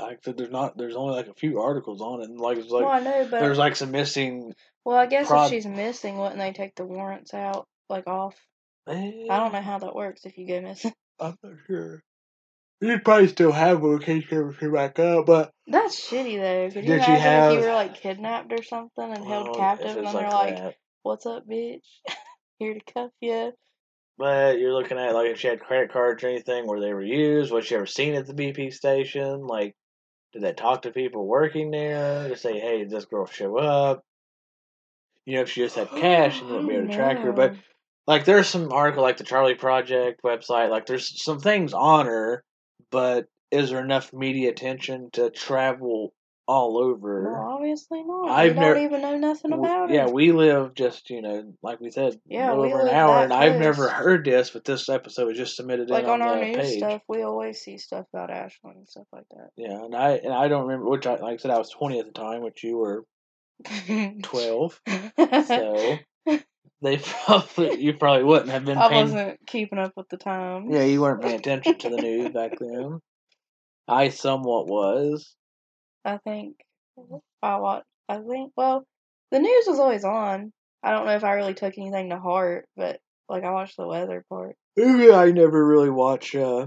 Like 0.00 0.22
there's 0.22 0.50
not. 0.50 0.76
There's 0.76 0.96
only 0.96 1.14
like 1.14 1.28
a 1.28 1.34
few 1.34 1.60
articles 1.60 2.00
on 2.00 2.20
it, 2.20 2.28
and 2.28 2.40
like 2.40 2.58
it's 2.58 2.70
like 2.70 2.84
well, 2.84 2.92
I 2.92 3.00
know, 3.00 3.28
but 3.30 3.40
there's 3.40 3.58
like 3.58 3.76
some 3.76 3.92
missing. 3.92 4.52
well, 4.84 4.96
I 4.96 5.06
guess 5.06 5.28
prod- 5.28 5.46
if 5.46 5.50
she's 5.50 5.66
missing, 5.66 6.18
wouldn't 6.18 6.38
they 6.38 6.52
take 6.52 6.74
the 6.74 6.84
warrants 6.84 7.32
out 7.32 7.66
like 7.88 8.06
off? 8.08 8.34
I 8.88 9.12
don't 9.28 9.52
know 9.52 9.62
how 9.62 9.78
that 9.78 9.94
works 9.94 10.26
if 10.26 10.36
you 10.36 10.46
go 10.48 10.60
missing. 10.60 10.92
I'm 11.20 11.36
not 11.42 11.54
sure. 11.66 12.02
You'd 12.80 13.04
probably 13.04 13.28
still 13.28 13.52
have 13.52 13.80
one 13.80 13.94
in 13.94 13.98
case 14.00 14.24
you 14.30 14.40
ever 14.40 14.52
came 14.52 14.72
back 14.72 14.98
up, 14.98 15.26
but 15.26 15.52
That's 15.66 15.98
shitty 15.98 16.38
though. 16.38 16.70
Could 16.74 16.86
you 16.86 16.94
imagine 16.94 17.14
if 17.14 17.20
have- 17.20 17.52
you 17.52 17.60
were 17.60 17.72
like 17.72 17.94
kidnapped 17.94 18.52
or 18.52 18.62
something 18.62 19.12
and 19.12 19.24
held 19.24 19.56
captive, 19.56 19.96
and 19.96 20.06
then 20.06 20.14
they're 20.14 20.30
like, 20.30 20.56
that. 20.56 20.74
"What's 21.02 21.24
up, 21.24 21.46
bitch? 21.48 21.86
Here 22.58 22.74
to 22.74 22.92
cuff 22.92 23.10
you." 23.20 23.52
But 24.18 24.58
you're 24.58 24.74
looking 24.74 24.98
at 24.98 25.14
like 25.14 25.30
if 25.30 25.40
she 25.40 25.48
had 25.48 25.60
credit 25.60 25.92
cards 25.92 26.22
or 26.22 26.28
anything 26.28 26.66
where 26.66 26.80
they 26.80 26.92
were 26.92 27.02
used. 27.02 27.52
Was 27.52 27.66
she 27.66 27.74
ever 27.76 27.86
seen 27.86 28.14
at 28.14 28.26
the 28.26 28.34
BP 28.34 28.72
station? 28.72 29.46
Like, 29.46 29.74
did 30.34 30.42
they 30.42 30.52
talk 30.52 30.82
to 30.82 30.90
people 30.90 31.24
working 31.24 31.70
there 31.70 32.28
to 32.28 32.36
say, 32.36 32.58
"Hey, 32.58 32.78
did 32.78 32.90
this 32.90 33.04
girl 33.04 33.24
show 33.24 33.56
up?" 33.56 34.04
You 35.24 35.36
know, 35.36 35.42
if 35.42 35.50
she 35.50 35.62
just 35.62 35.76
had 35.76 35.88
cash, 35.90 36.40
you 36.40 36.46
wouldn't 36.46 36.68
be 36.68 36.74
oh, 36.74 36.78
able 36.78 36.88
to 36.88 36.94
track 36.94 37.18
her. 37.18 37.32
But 37.32 37.54
like 38.08 38.24
there's 38.24 38.48
some 38.48 38.72
article 38.72 39.04
like 39.04 39.16
the 39.16 39.24
Charley 39.24 39.54
Project 39.54 40.22
website, 40.24 40.70
like 40.70 40.86
there's 40.86 41.22
some 41.22 41.38
things 41.38 41.72
on 41.72 42.06
her, 42.06 42.42
but 42.90 43.26
is 43.52 43.70
there 43.70 43.82
enough 43.82 44.12
media 44.12 44.50
attention 44.50 45.08
to 45.12 45.30
travel 45.30 46.12
all 46.46 46.76
over? 46.78 47.22
no, 47.32 47.54
obviously 47.54 48.02
not. 48.04 48.26
Never- 48.46 48.54
don't 48.74 48.82
even 48.84 49.00
know 49.02 49.16
nothing 49.16 49.50
W- 49.52 49.68
about 49.68 49.90
yeah, 49.90 50.06
her. 50.06 50.12
we 50.12 50.32
live 50.32 50.74
just 50.74 51.08
you 51.10 51.22
know, 51.22 51.54
like 51.62 51.80
we 51.80 51.90
said, 51.90 52.20
Yeah, 52.26 52.54
we 52.54 52.66
over 52.72 52.82
an 52.82 52.88
hour, 52.88 53.22
and 53.24 53.32
I've 53.32 53.58
never 53.60 53.88
heard 53.88 54.24
this, 54.24 54.50
but 54.50 54.64
this 54.64 54.88
episode 54.88 55.28
was 55.28 55.36
just 55.38 55.56
submitted 55.56 55.88
like 55.90 56.04
in 56.04 56.10
on 56.10 56.22
on, 56.22 56.28
our 56.28 56.38
the 56.40 56.44
news 56.46 56.56
page. 56.56 56.78
stuff, 56.78 57.02
we 57.08 57.22
always 57.22 57.60
see 57.60 57.78
stuff 57.78 58.06
about 58.12 58.30
Ashland 58.30 58.76
and 58.76 58.88
stuff 58.88 59.06
like 59.12 59.24
that. 59.30 59.48
Yeah, 59.56 59.84
and 59.84 59.94
I 59.94 60.10
and 60.12 60.32
I 60.32 60.48
don't 60.48 60.66
remember 60.66 60.90
which 60.90 61.06
I 61.06 61.12
like 61.16 61.34
I 61.34 61.36
said 61.38 61.50
I 61.50 61.58
was 61.58 61.70
twenty 61.70 61.98
at 61.98 62.06
the 62.06 62.12
time, 62.12 62.42
which 62.42 62.62
you 62.62 62.76
were 62.78 63.04
twelve, 64.22 64.80
so 65.46 65.98
they 66.82 66.96
probably 67.24 67.80
you 67.80 67.94
probably 67.94 68.24
wouldn't 68.24 68.50
have 68.50 68.64
been 68.64 68.78
I 68.78 68.88
paying. 68.88 69.02
wasn't 69.04 69.38
keeping 69.46 69.78
up 69.78 69.92
with 69.96 70.08
the 70.10 70.16
times. 70.18 70.68
Yeah, 70.70 70.82
you 70.84 71.00
weren't 71.00 71.22
paying 71.22 71.36
attention 71.40 71.78
to 71.78 71.88
the 71.90 71.96
news 71.96 72.30
back 72.30 72.58
then. 72.58 73.00
I 73.88 74.08
somewhat 74.10 74.66
was. 74.66 75.34
I 76.04 76.18
think 76.18 76.56
I 77.42 77.56
watched. 77.56 77.86
I 78.08 78.18
think 78.18 78.52
well, 78.56 78.84
the 79.30 79.38
news 79.38 79.64
was 79.66 79.78
always 79.78 80.04
on. 80.04 80.52
I 80.82 80.90
don't 80.90 81.06
know 81.06 81.16
if 81.16 81.24
I 81.24 81.32
really 81.32 81.54
took 81.54 81.78
anything 81.78 82.10
to 82.10 82.18
heart, 82.18 82.66
but 82.76 83.00
like 83.28 83.44
I 83.44 83.50
watched 83.50 83.76
the 83.76 83.86
weather 83.86 84.24
part. 84.28 84.56
I 84.78 85.30
never 85.30 85.66
really 85.66 85.90
watch 85.90 86.34
uh, 86.34 86.66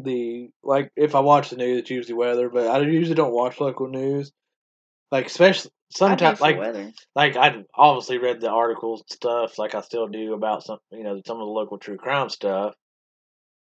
the 0.00 0.50
like 0.62 0.90
if 0.96 1.14
I 1.14 1.20
watch 1.20 1.50
the 1.50 1.56
news, 1.56 1.80
it's 1.80 1.90
usually 1.90 2.14
weather, 2.14 2.48
but 2.48 2.68
I 2.68 2.80
usually 2.80 3.14
don't 3.14 3.32
watch 3.32 3.60
local 3.60 3.88
news. 3.88 4.32
Like 5.10 5.26
especially 5.26 5.70
I 5.70 5.90
do 5.90 5.98
sometimes, 5.98 6.38
for 6.38 6.44
like 6.44 6.58
weather. 6.58 6.92
like 7.14 7.36
I 7.36 7.64
obviously 7.74 8.18
read 8.18 8.40
the 8.40 8.50
articles 8.50 9.00
and 9.00 9.10
stuff, 9.10 9.58
like 9.58 9.74
I 9.74 9.80
still 9.80 10.08
do 10.08 10.34
about 10.34 10.64
some 10.64 10.78
you 10.90 11.02
know 11.02 11.20
some 11.26 11.36
of 11.36 11.46
the 11.46 11.52
local 11.52 11.78
true 11.78 11.96
crime 11.96 12.28
stuff. 12.28 12.74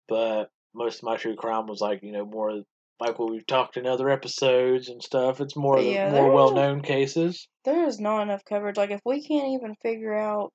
But 0.09 0.50
most 0.75 0.99
of 0.99 1.04
my 1.04 1.16
true 1.16 1.37
crime 1.37 1.66
was 1.66 1.80
like 1.80 2.02
you 2.02 2.12
know 2.12 2.26
more 2.26 2.62
like 2.99 3.19
what 3.19 3.31
we've 3.31 3.47
talked 3.47 3.76
in 3.76 3.87
other 3.87 4.09
episodes 4.09 4.88
and 4.88 5.03
stuff. 5.03 5.41
It's 5.41 5.57
more 5.57 5.76
But 5.76 5.85
the 5.85 6.11
more 6.11 6.31
well 6.31 6.55
known 6.55 6.83
cases. 6.83 7.49
There 7.65 7.87
is 7.87 8.00
not 8.00 8.23
enough 8.23 8.45
coverage. 8.45 8.76
Like 8.76 8.91
if 8.91 9.00
we 9.05 9.26
can't 9.26 9.49
even 9.49 9.75
figure 9.83 10.15
out 10.15 10.53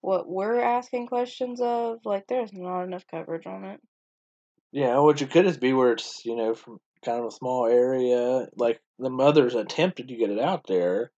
what 0.00 0.28
we're 0.28 0.60
asking 0.60 1.06
questions 1.06 1.60
of, 1.60 1.98
like 2.04 2.26
there's 2.28 2.52
not 2.52 2.84
enough 2.84 3.04
coverage 3.10 3.46
on 3.46 3.64
it. 3.64 3.80
Yeah, 4.72 4.98
what 4.98 5.20
you 5.20 5.26
could 5.26 5.46
is 5.46 5.56
be 5.56 5.72
where 5.72 5.92
it's 5.92 6.24
you 6.24 6.36
know 6.36 6.54
from 6.54 6.78
kind 7.04 7.18
of 7.18 7.26
a 7.26 7.30
small 7.30 7.66
area. 7.66 8.46
Like 8.56 8.80
the 8.98 9.10
mothers 9.10 9.54
attempted 9.54 10.08
to 10.08 10.16
get 10.16 10.30
it 10.30 10.38
out 10.38 10.66
there. 10.66 11.10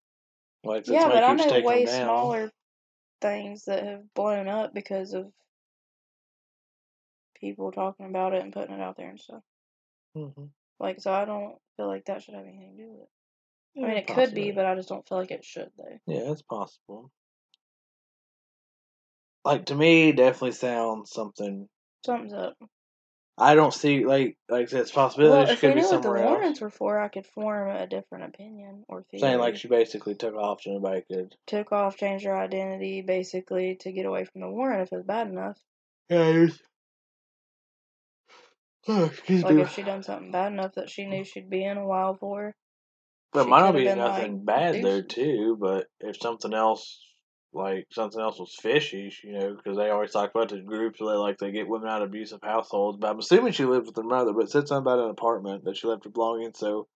Like 0.64 0.86
yeah, 0.86 1.08
but 1.08 1.24
I 1.24 1.34
know 1.34 1.60
way 1.66 1.86
smaller 1.86 2.50
things 3.20 3.64
that 3.64 3.84
have 3.84 4.02
blown 4.14 4.48
up 4.48 4.72
because 4.74 5.12
of 5.12 5.32
people 7.42 7.70
talking 7.72 8.06
about 8.06 8.32
it 8.32 8.42
and 8.42 8.52
putting 8.54 8.74
it 8.74 8.80
out 8.80 8.96
there 8.96 9.10
and 9.10 9.20
stuff. 9.20 9.42
hmm 10.14 10.46
Like, 10.80 11.00
so 11.00 11.12
I 11.12 11.26
don't 11.26 11.56
feel 11.76 11.88
like 11.88 12.06
that 12.06 12.22
should 12.22 12.34
have 12.34 12.44
anything 12.44 12.76
to 12.76 12.82
do 12.82 12.90
with 12.92 13.00
it. 13.02 13.08
Yeah, 13.74 13.84
I 13.84 13.88
mean, 13.88 13.98
it 13.98 14.06
could 14.06 14.34
be, 14.34 14.50
but 14.52 14.64
I 14.64 14.74
just 14.74 14.88
don't 14.88 15.06
feel 15.06 15.18
like 15.18 15.30
it 15.30 15.44
should, 15.44 15.70
though. 15.76 15.98
Yeah, 16.06 16.32
it's 16.32 16.42
possible. 16.42 17.10
Like 19.44 19.66
to 19.66 19.74
me, 19.74 20.12
definitely 20.12 20.52
sounds 20.52 21.10
something. 21.10 21.68
Something's 22.04 22.32
up. 22.32 22.56
I 23.38 23.54
don't 23.54 23.72
see 23.72 24.04
like 24.04 24.36
like 24.48 24.72
it's 24.72 24.92
possibility 24.92 25.46
Well, 25.46 25.54
she 25.54 25.60
could 25.60 25.74
be 25.74 25.80
knew 25.80 25.88
what 25.88 26.02
the 26.02 26.08
somewhere 26.08 26.26
warrants 26.26 26.60
were 26.60 26.70
for, 26.70 27.00
I 27.00 27.08
could 27.08 27.26
form 27.26 27.70
a 27.70 27.86
different 27.86 28.24
opinion 28.24 28.84
or 28.88 29.02
theory. 29.04 29.20
Saying 29.20 29.38
like 29.38 29.56
she 29.56 29.68
basically 29.68 30.14
took 30.14 30.34
off 30.34 30.62
so 30.62 30.72
nobody 30.72 31.02
could. 31.02 31.34
took 31.46 31.72
off, 31.72 31.96
changed 31.96 32.26
her 32.26 32.36
identity, 32.36 33.00
basically 33.00 33.76
to 33.80 33.92
get 33.92 34.06
away 34.06 34.24
from 34.26 34.42
the 34.42 34.48
warrant 34.50 34.82
if 34.82 34.92
it 34.92 34.96
was 34.96 35.06
bad 35.06 35.28
enough. 35.28 35.58
Yeah, 36.10 36.46
Oh, 38.88 39.04
excuse 39.04 39.44
Like 39.44 39.54
me. 39.54 39.62
if 39.62 39.72
she 39.72 39.82
done 39.82 40.02
something 40.02 40.32
bad 40.32 40.52
enough 40.52 40.74
that 40.74 40.90
she 40.90 41.04
knew 41.06 41.24
she'd 41.24 41.50
be 41.50 41.64
in 41.64 41.76
a 41.76 41.86
while 41.86 42.16
for. 42.16 42.54
But 43.32 43.48
might 43.48 43.60
not 43.60 43.76
be 43.76 43.84
nothing 43.84 44.32
like, 44.32 44.44
bad 44.44 44.82
deuces. 44.82 45.06
too. 45.08 45.56
But 45.58 45.86
if 46.00 46.20
something 46.20 46.52
else, 46.52 47.00
like 47.52 47.86
something 47.90 48.20
else 48.20 48.38
was 48.38 48.54
fishy, 48.60 49.12
you 49.22 49.32
know, 49.32 49.54
because 49.54 49.76
they 49.78 49.88
always 49.88 50.10
talk 50.10 50.30
about 50.34 50.50
the 50.50 50.58
groups 50.58 51.00
where 51.00 51.12
they 51.14 51.18
like 51.18 51.38
they 51.38 51.52
get 51.52 51.68
women 51.68 51.88
out 51.88 52.02
of 52.02 52.08
abusive 52.08 52.40
households. 52.42 52.98
But 52.98 53.10
I'm 53.10 53.18
assuming 53.20 53.52
she 53.52 53.64
lived 53.64 53.86
with 53.86 53.96
her 53.96 54.02
mother. 54.02 54.32
But 54.32 54.44
it 54.44 54.50
said 54.50 54.68
something 54.68 54.82
about 54.92 55.04
an 55.04 55.10
apartment 55.10 55.64
that 55.64 55.76
she 55.76 55.86
left 55.86 56.04
her 56.04 56.10
belongings. 56.10 56.58
So 56.58 56.88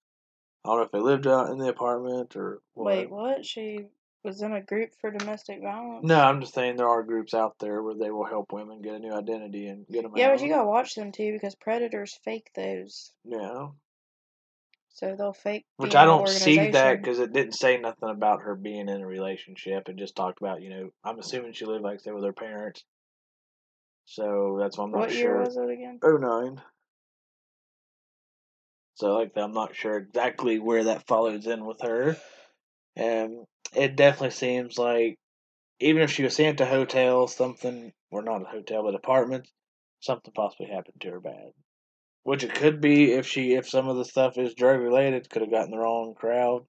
I 0.64 0.70
don't 0.70 0.78
know 0.78 0.84
if 0.84 0.90
they 0.90 0.98
lived 0.98 1.26
out 1.26 1.50
in 1.50 1.58
the 1.58 1.68
apartment 1.68 2.36
or 2.36 2.60
what. 2.74 2.86
Wait, 2.86 3.10
what? 3.10 3.46
She 3.46 3.86
was 4.26 4.42
in 4.42 4.52
a 4.52 4.60
group 4.60 4.90
for 5.00 5.10
domestic 5.10 5.62
violence? 5.62 6.04
No, 6.04 6.20
I'm 6.20 6.40
just 6.40 6.52
saying 6.52 6.76
there 6.76 6.88
are 6.88 7.02
groups 7.02 7.32
out 7.32 7.54
there 7.60 7.82
where 7.82 7.94
they 7.94 8.10
will 8.10 8.26
help 8.26 8.52
women 8.52 8.82
get 8.82 8.94
a 8.94 8.98
new 8.98 9.14
identity 9.14 9.68
and 9.68 9.86
get 9.86 10.02
them 10.02 10.12
Yeah, 10.16 10.30
but 10.30 10.42
you 10.42 10.48
gotta 10.48 10.68
watch 10.68 10.94
them 10.94 11.12
too 11.12 11.32
because 11.32 11.54
predators 11.54 12.18
fake 12.24 12.50
those. 12.54 13.12
yeah. 13.24 13.68
So 14.90 15.14
they'll 15.16 15.34
fake. 15.34 15.66
Which 15.76 15.94
I 15.94 16.06
don't 16.06 16.26
see 16.26 16.70
that 16.70 17.02
because 17.02 17.18
it 17.18 17.32
didn't 17.32 17.52
say 17.52 17.76
nothing 17.78 18.08
about 18.08 18.42
her 18.42 18.54
being 18.54 18.88
in 18.88 19.02
a 19.02 19.06
relationship. 19.06 19.88
It 19.88 19.96
just 19.96 20.16
talked 20.16 20.40
about, 20.40 20.62
you 20.62 20.70
know, 20.70 20.90
I'm 21.04 21.18
assuming 21.18 21.52
she 21.52 21.66
lived, 21.66 21.84
like 21.84 22.00
said, 22.00 22.14
with 22.14 22.24
her 22.24 22.32
parents. 22.32 22.82
So 24.06 24.56
that's 24.58 24.78
why 24.78 24.84
I'm 24.84 24.90
not 24.92 25.00
What 25.00 25.10
sure. 25.12 25.20
year 25.20 25.40
was 25.42 25.56
it 25.56 25.70
again? 25.70 26.00
Oh 26.02 26.16
nine. 26.16 26.62
So 28.94 29.14
like 29.18 29.32
I'm 29.36 29.52
not 29.52 29.76
sure 29.76 29.98
exactly 29.98 30.58
where 30.58 30.84
that 30.84 31.06
follows 31.06 31.46
in 31.46 31.66
with 31.66 31.82
her. 31.82 32.16
And 32.96 33.44
it 33.74 33.96
definitely 33.96 34.30
seems 34.30 34.78
like 34.78 35.18
even 35.80 36.02
if 36.02 36.10
she 36.10 36.24
was 36.24 36.36
sent 36.36 36.58
to 36.58 36.66
hotel, 36.66 37.28
something 37.28 37.92
or 38.10 38.22
not 38.22 38.42
a 38.42 38.46
hotel 38.46 38.82
but 38.84 38.94
apartments, 38.94 39.52
something 40.00 40.32
possibly 40.34 40.66
happened 40.68 41.00
to 41.00 41.10
her 41.12 41.20
bad. 41.20 41.52
Which 42.24 42.44
it 42.44 42.54
could 42.54 42.80
be 42.80 43.12
if 43.12 43.26
she 43.26 43.54
if 43.54 43.68
some 43.68 43.88
of 43.88 43.96
the 43.96 44.04
stuff 44.04 44.38
is 44.38 44.54
drug 44.54 44.80
related, 44.80 45.30
could 45.30 45.42
have 45.42 45.50
gotten 45.50 45.70
the 45.72 45.78
wrong 45.78 46.14
crowd, 46.14 46.66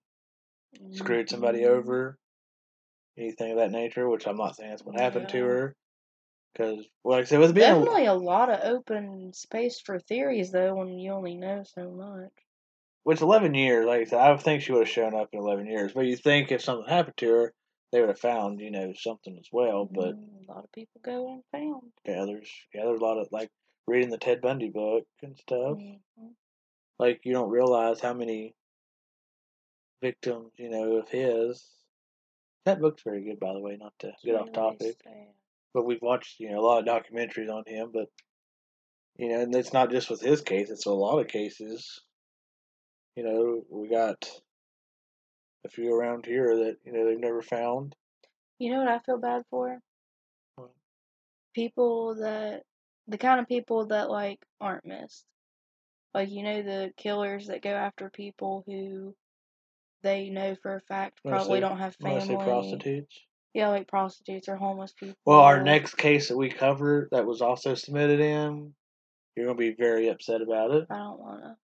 screwed 0.91 1.29
somebody 1.29 1.63
Mhm. 1.63 1.67
over, 1.67 2.17
anything 3.17 3.51
of 3.51 3.57
that 3.57 3.71
nature. 3.71 4.09
Which 4.09 4.27
I'm 4.27 4.37
not 4.37 4.55
saying 4.55 4.71
that's 4.71 4.83
what 4.83 4.99
happened 4.99 5.29
to 5.29 5.43
her, 5.45 5.75
because 6.53 6.85
like 7.03 7.21
I 7.21 7.25
said, 7.25 7.39
with 7.39 7.55
being 7.55 7.71
a- 7.71 7.85
Definitely 7.85 8.05
a 8.05 8.13
lot 8.13 8.49
of 8.49 8.61
open 8.63 9.33
space 9.33 9.81
for 9.81 9.99
theories 9.99 10.51
though 10.51 10.75
when 10.75 10.97
you 10.97 11.11
only 11.11 11.35
know 11.35 11.63
so 11.63 11.91
much. 11.91 12.31
With 13.07 13.21
11 13.21 13.53
years, 13.53 13.85
like 13.85 14.01
I 14.01 14.03
said, 14.03 14.19
I 14.19 14.31
would 14.31 14.41
think 14.41 14.61
she 14.61 14.73
would 14.73 14.85
have 14.85 14.89
shown 14.89 15.15
up 15.15 15.29
in 15.31 15.39
11 15.39 15.65
years. 15.65 15.93
But 15.93 16.07
you 16.07 16.17
think 16.17 16.51
if 16.51 16.61
something 16.61 16.89
happened 16.89 17.15
to 17.15 17.29
her, 17.29 17.53
they 17.93 18.01
would 18.01 18.09
have 18.09 18.19
found, 18.19 18.59
you 18.59 18.69
know, 18.69 18.91
something 18.91 19.37
as 19.39 19.47
well. 19.49 19.85
But 19.85 20.15
Mm, 20.15 20.45
a 20.45 20.51
lot 20.51 20.65
of 20.65 20.71
people 20.73 20.99
go 21.01 21.31
unfound. 21.31 21.93
yeah, 22.03 22.25
there's 22.25 22.51
yeah, 22.73 22.83
there's 22.83 22.99
a 22.99 23.03
lot 23.05 23.17
of 23.17 23.29
like 23.31 23.49
reading 23.87 24.09
the 24.09 24.17
Ted 24.17 24.41
Bundy 24.41 24.69
book 24.69 25.07
and 25.23 25.37
stuff. 25.37 25.77
Mhm. 25.77 26.35
Like 26.99 27.21
you 27.23 27.31
don't 27.31 27.49
realize 27.49 28.01
how 28.01 28.13
many 28.13 28.53
victims, 30.01 30.51
you 30.57 30.69
know, 30.69 30.97
of 30.97 31.07
his. 31.07 31.65
That 32.65 32.81
book's 32.81 33.03
very 33.03 33.23
good, 33.23 33.39
by 33.39 33.53
the 33.53 33.61
way. 33.61 33.77
Not 33.77 33.97
to 33.99 34.11
get 34.21 34.35
off 34.35 34.51
topic, 34.51 34.97
but 35.73 35.85
we've 35.85 36.01
watched, 36.01 36.41
you 36.41 36.51
know, 36.51 36.59
a 36.59 36.65
lot 36.67 36.85
of 36.85 36.85
documentaries 36.85 37.49
on 37.49 37.63
him. 37.65 37.91
But 37.93 38.09
you 39.15 39.29
know, 39.29 39.39
and 39.39 39.55
it's 39.55 39.71
not 39.71 39.91
just 39.91 40.09
with 40.09 40.19
his 40.19 40.41
case; 40.41 40.69
it's 40.69 40.85
a 40.87 40.91
lot 40.91 41.19
of 41.19 41.29
cases. 41.29 42.03
You 43.17 43.23
know, 43.23 43.63
we 43.71 43.89
got 43.89 44.29
a 45.65 45.69
few 45.69 45.91
around 45.91 46.27
here 46.27 46.55
that 46.55 46.77
you 46.85 46.93
know 46.93 47.03
they've 47.03 47.19
never 47.19 47.41
found. 47.41 47.95
You 48.59 48.71
know 48.71 48.77
what 48.77 48.87
I 48.87 48.99
feel 48.99 49.17
bad 49.17 49.41
for? 49.49 49.79
What? 50.55 50.69
People 51.55 52.13
that 52.21 52.61
the 53.07 53.17
kind 53.17 53.39
of 53.39 53.47
people 53.47 53.87
that 53.87 54.11
like 54.11 54.37
aren't 54.61 54.85
missed. 54.85 55.25
Like 56.13 56.29
you 56.29 56.43
know 56.43 56.61
the 56.61 56.91
killers 56.95 57.47
that 57.47 57.63
go 57.63 57.71
after 57.71 58.11
people 58.11 58.63
who 58.67 59.15
they 60.03 60.29
know 60.29 60.55
for 60.61 60.75
a 60.75 60.81
fact 60.81 61.19
probably 61.25 61.55
say- 61.55 61.61
don't 61.61 61.79
have 61.79 61.95
family. 61.95 62.35
prostitutes. 62.35 63.19
Yeah, 63.55 63.69
like 63.69 63.87
prostitutes 63.87 64.47
or 64.47 64.57
homeless 64.57 64.93
people. 64.93 65.15
Well, 65.25 65.39
our 65.39 65.63
next 65.63 65.95
case 65.95 66.27
that 66.27 66.37
we 66.37 66.49
cover 66.49 67.07
that 67.11 67.25
was 67.25 67.41
also 67.41 67.73
submitted 67.73 68.19
in, 68.19 68.75
you're 69.35 69.47
gonna 69.47 69.57
be 69.57 69.73
very 69.73 70.09
upset 70.09 70.43
about 70.43 70.69
it. 70.69 70.85
I 70.91 70.97
don't 70.97 71.19
wanna. 71.19 71.57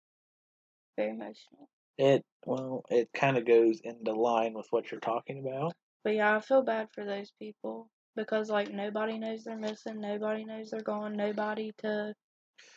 Very 0.97 1.12
emotional. 1.12 1.69
It 1.97 2.23
well, 2.45 2.83
it 2.89 3.09
kind 3.13 3.38
of 3.38 3.45
goes 3.45 3.79
into 3.83 4.13
line 4.13 4.53
with 4.53 4.67
what 4.71 4.91
you're 4.91 5.00
talking 5.00 5.39
about. 5.39 5.73
But 6.03 6.15
yeah, 6.15 6.35
I 6.35 6.39
feel 6.41 6.63
bad 6.63 6.89
for 6.93 7.05
those 7.05 7.31
people 7.39 7.88
because 8.15 8.50
like 8.50 8.71
nobody 8.71 9.17
knows 9.17 9.43
they're 9.43 9.57
missing, 9.57 10.00
nobody 10.00 10.43
knows 10.43 10.71
they're 10.71 10.81
gone, 10.81 11.13
nobody 11.13 11.71
to, 11.79 12.13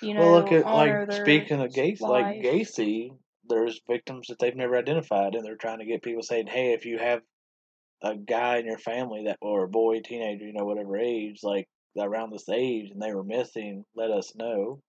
you 0.00 0.14
know, 0.14 0.20
well, 0.20 0.32
look 0.32 0.52
at 0.52 0.66
like 0.66 1.12
speaking 1.12 1.61
of 1.61 1.70
Gacy, 1.70 2.00
like 2.00 2.25
life. 2.25 2.42
Gacy, 2.42 3.11
there's 3.49 3.80
victims 3.88 4.28
that 4.28 4.38
they've 4.38 4.54
never 4.54 4.76
identified, 4.76 5.35
and 5.35 5.44
they're 5.44 5.56
trying 5.56 5.80
to 5.80 5.87
get 5.87 6.02
people 6.02 6.23
saying, 6.23 6.46
"Hey, 6.46 6.73
if 6.73 6.87
you 6.87 6.99
have 6.99 7.23
a 8.02 8.14
guy 8.16 8.58
in 8.58 8.66
your 8.66 8.78
family 8.78 9.25
that 9.25 9.38
or 9.40 9.64
a 9.64 9.68
boy, 9.68 10.00
teenager, 10.00 10.44
you 10.44 10.52
know, 10.52 10.64
whatever 10.64 10.96
age, 10.96 11.40
like 11.42 11.68
around 11.99 12.30
this 12.30 12.49
age, 12.49 12.90
and 12.90 13.00
they 13.00 13.12
were 13.14 13.25
missing, 13.25 13.85
let 13.94 14.11
us 14.11 14.35
know." 14.37 14.80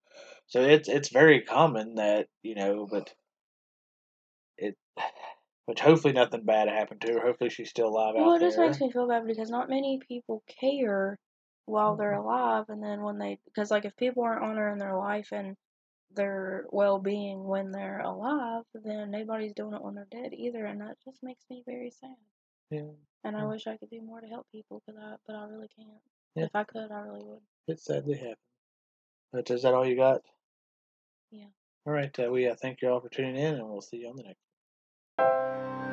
So 0.48 0.62
it's 0.62 0.90
it's 0.90 1.10
very 1.10 1.42
common 1.44 1.96
that 1.96 2.28
you 2.44 2.56
know, 2.56 2.88
but 2.88 3.14
it, 4.58 4.78
which 5.66 5.80
hopefully 5.80 6.14
nothing 6.14 6.44
bad 6.46 6.68
happened 6.68 7.02
to 7.02 7.14
her. 7.14 7.22
Hopefully 7.22 7.50
she's 7.50 7.70
still 7.70 7.88
alive 7.90 8.16
Well, 8.18 8.34
it 8.34 8.40
just 8.42 8.58
there. 8.58 8.58
makes 8.58 8.82
me 8.82 8.92
feel 8.92 9.08
bad 9.08 9.26
because 9.26 9.50
not 9.50 9.70
many 9.70 9.98
people 10.00 10.44
care 10.46 11.18
while 11.66 11.96
they're 11.96 12.12
Mhm. 12.12 12.22
alive, 12.22 12.68
and 12.70 12.84
then 12.84 13.02
when 13.02 13.18
they, 13.18 13.40
because 13.46 13.72
like 13.72 13.86
if 13.86 13.96
people 13.96 14.24
aren't 14.24 14.44
honoring 14.44 14.78
their 14.78 14.98
life 14.98 15.32
and 15.32 15.56
their 16.12 16.66
well-being 16.72 17.44
when 17.46 17.72
they're 17.72 18.02
alive, 18.02 18.66
then 18.74 19.12
nobody's 19.12 19.54
doing 19.54 19.74
it 19.74 19.82
when 19.84 19.96
they're 19.96 20.06
dead 20.06 20.34
either, 20.34 20.66
and 20.66 20.82
that 20.82 21.00
just 21.06 21.24
makes 21.24 21.50
me 21.50 21.64
very 21.66 21.92
sad. 21.92 22.18
Yeah, 22.70 22.92
And 23.24 23.38
I 23.38 23.44
Mm. 23.44 23.50
wish 23.50 23.68
I 23.68 23.78
could 23.78 23.92
do 23.92 24.02
more 24.02 24.22
to 24.22 24.28
help 24.28 24.50
people, 24.52 24.82
but 24.88 24.98
I, 24.98 25.18
but 25.28 25.36
I 25.36 25.44
really 25.44 25.68
can't. 25.68 26.02
Yeah. 26.36 26.48
If 26.48 26.56
I 26.56 26.64
could, 26.64 26.92
I 26.92 27.02
really 27.02 27.24
would. 27.24 27.44
it 27.68 27.80
sadly 27.80 28.18
happened. 28.18 28.38
But 29.32 29.50
is 29.52 29.64
that 29.64 29.74
all 29.74 29.86
you 29.86 29.96
got? 29.96 30.22
Yeah. 31.32 31.46
All 31.86 31.94
right. 31.94 32.18
Uh, 32.20 32.32
we 32.32 32.48
uh, 32.48 32.56
thank 32.56 32.82
you 32.82 32.90
all 32.90 33.02
for 33.02 33.10
tuning 33.10 33.36
in, 33.36 33.56
and 33.56 33.70
we'll 33.70 33.82
see 33.82 33.98
you 33.98 34.10
on 34.10 34.16
the 34.16 34.24
next. 34.24 35.87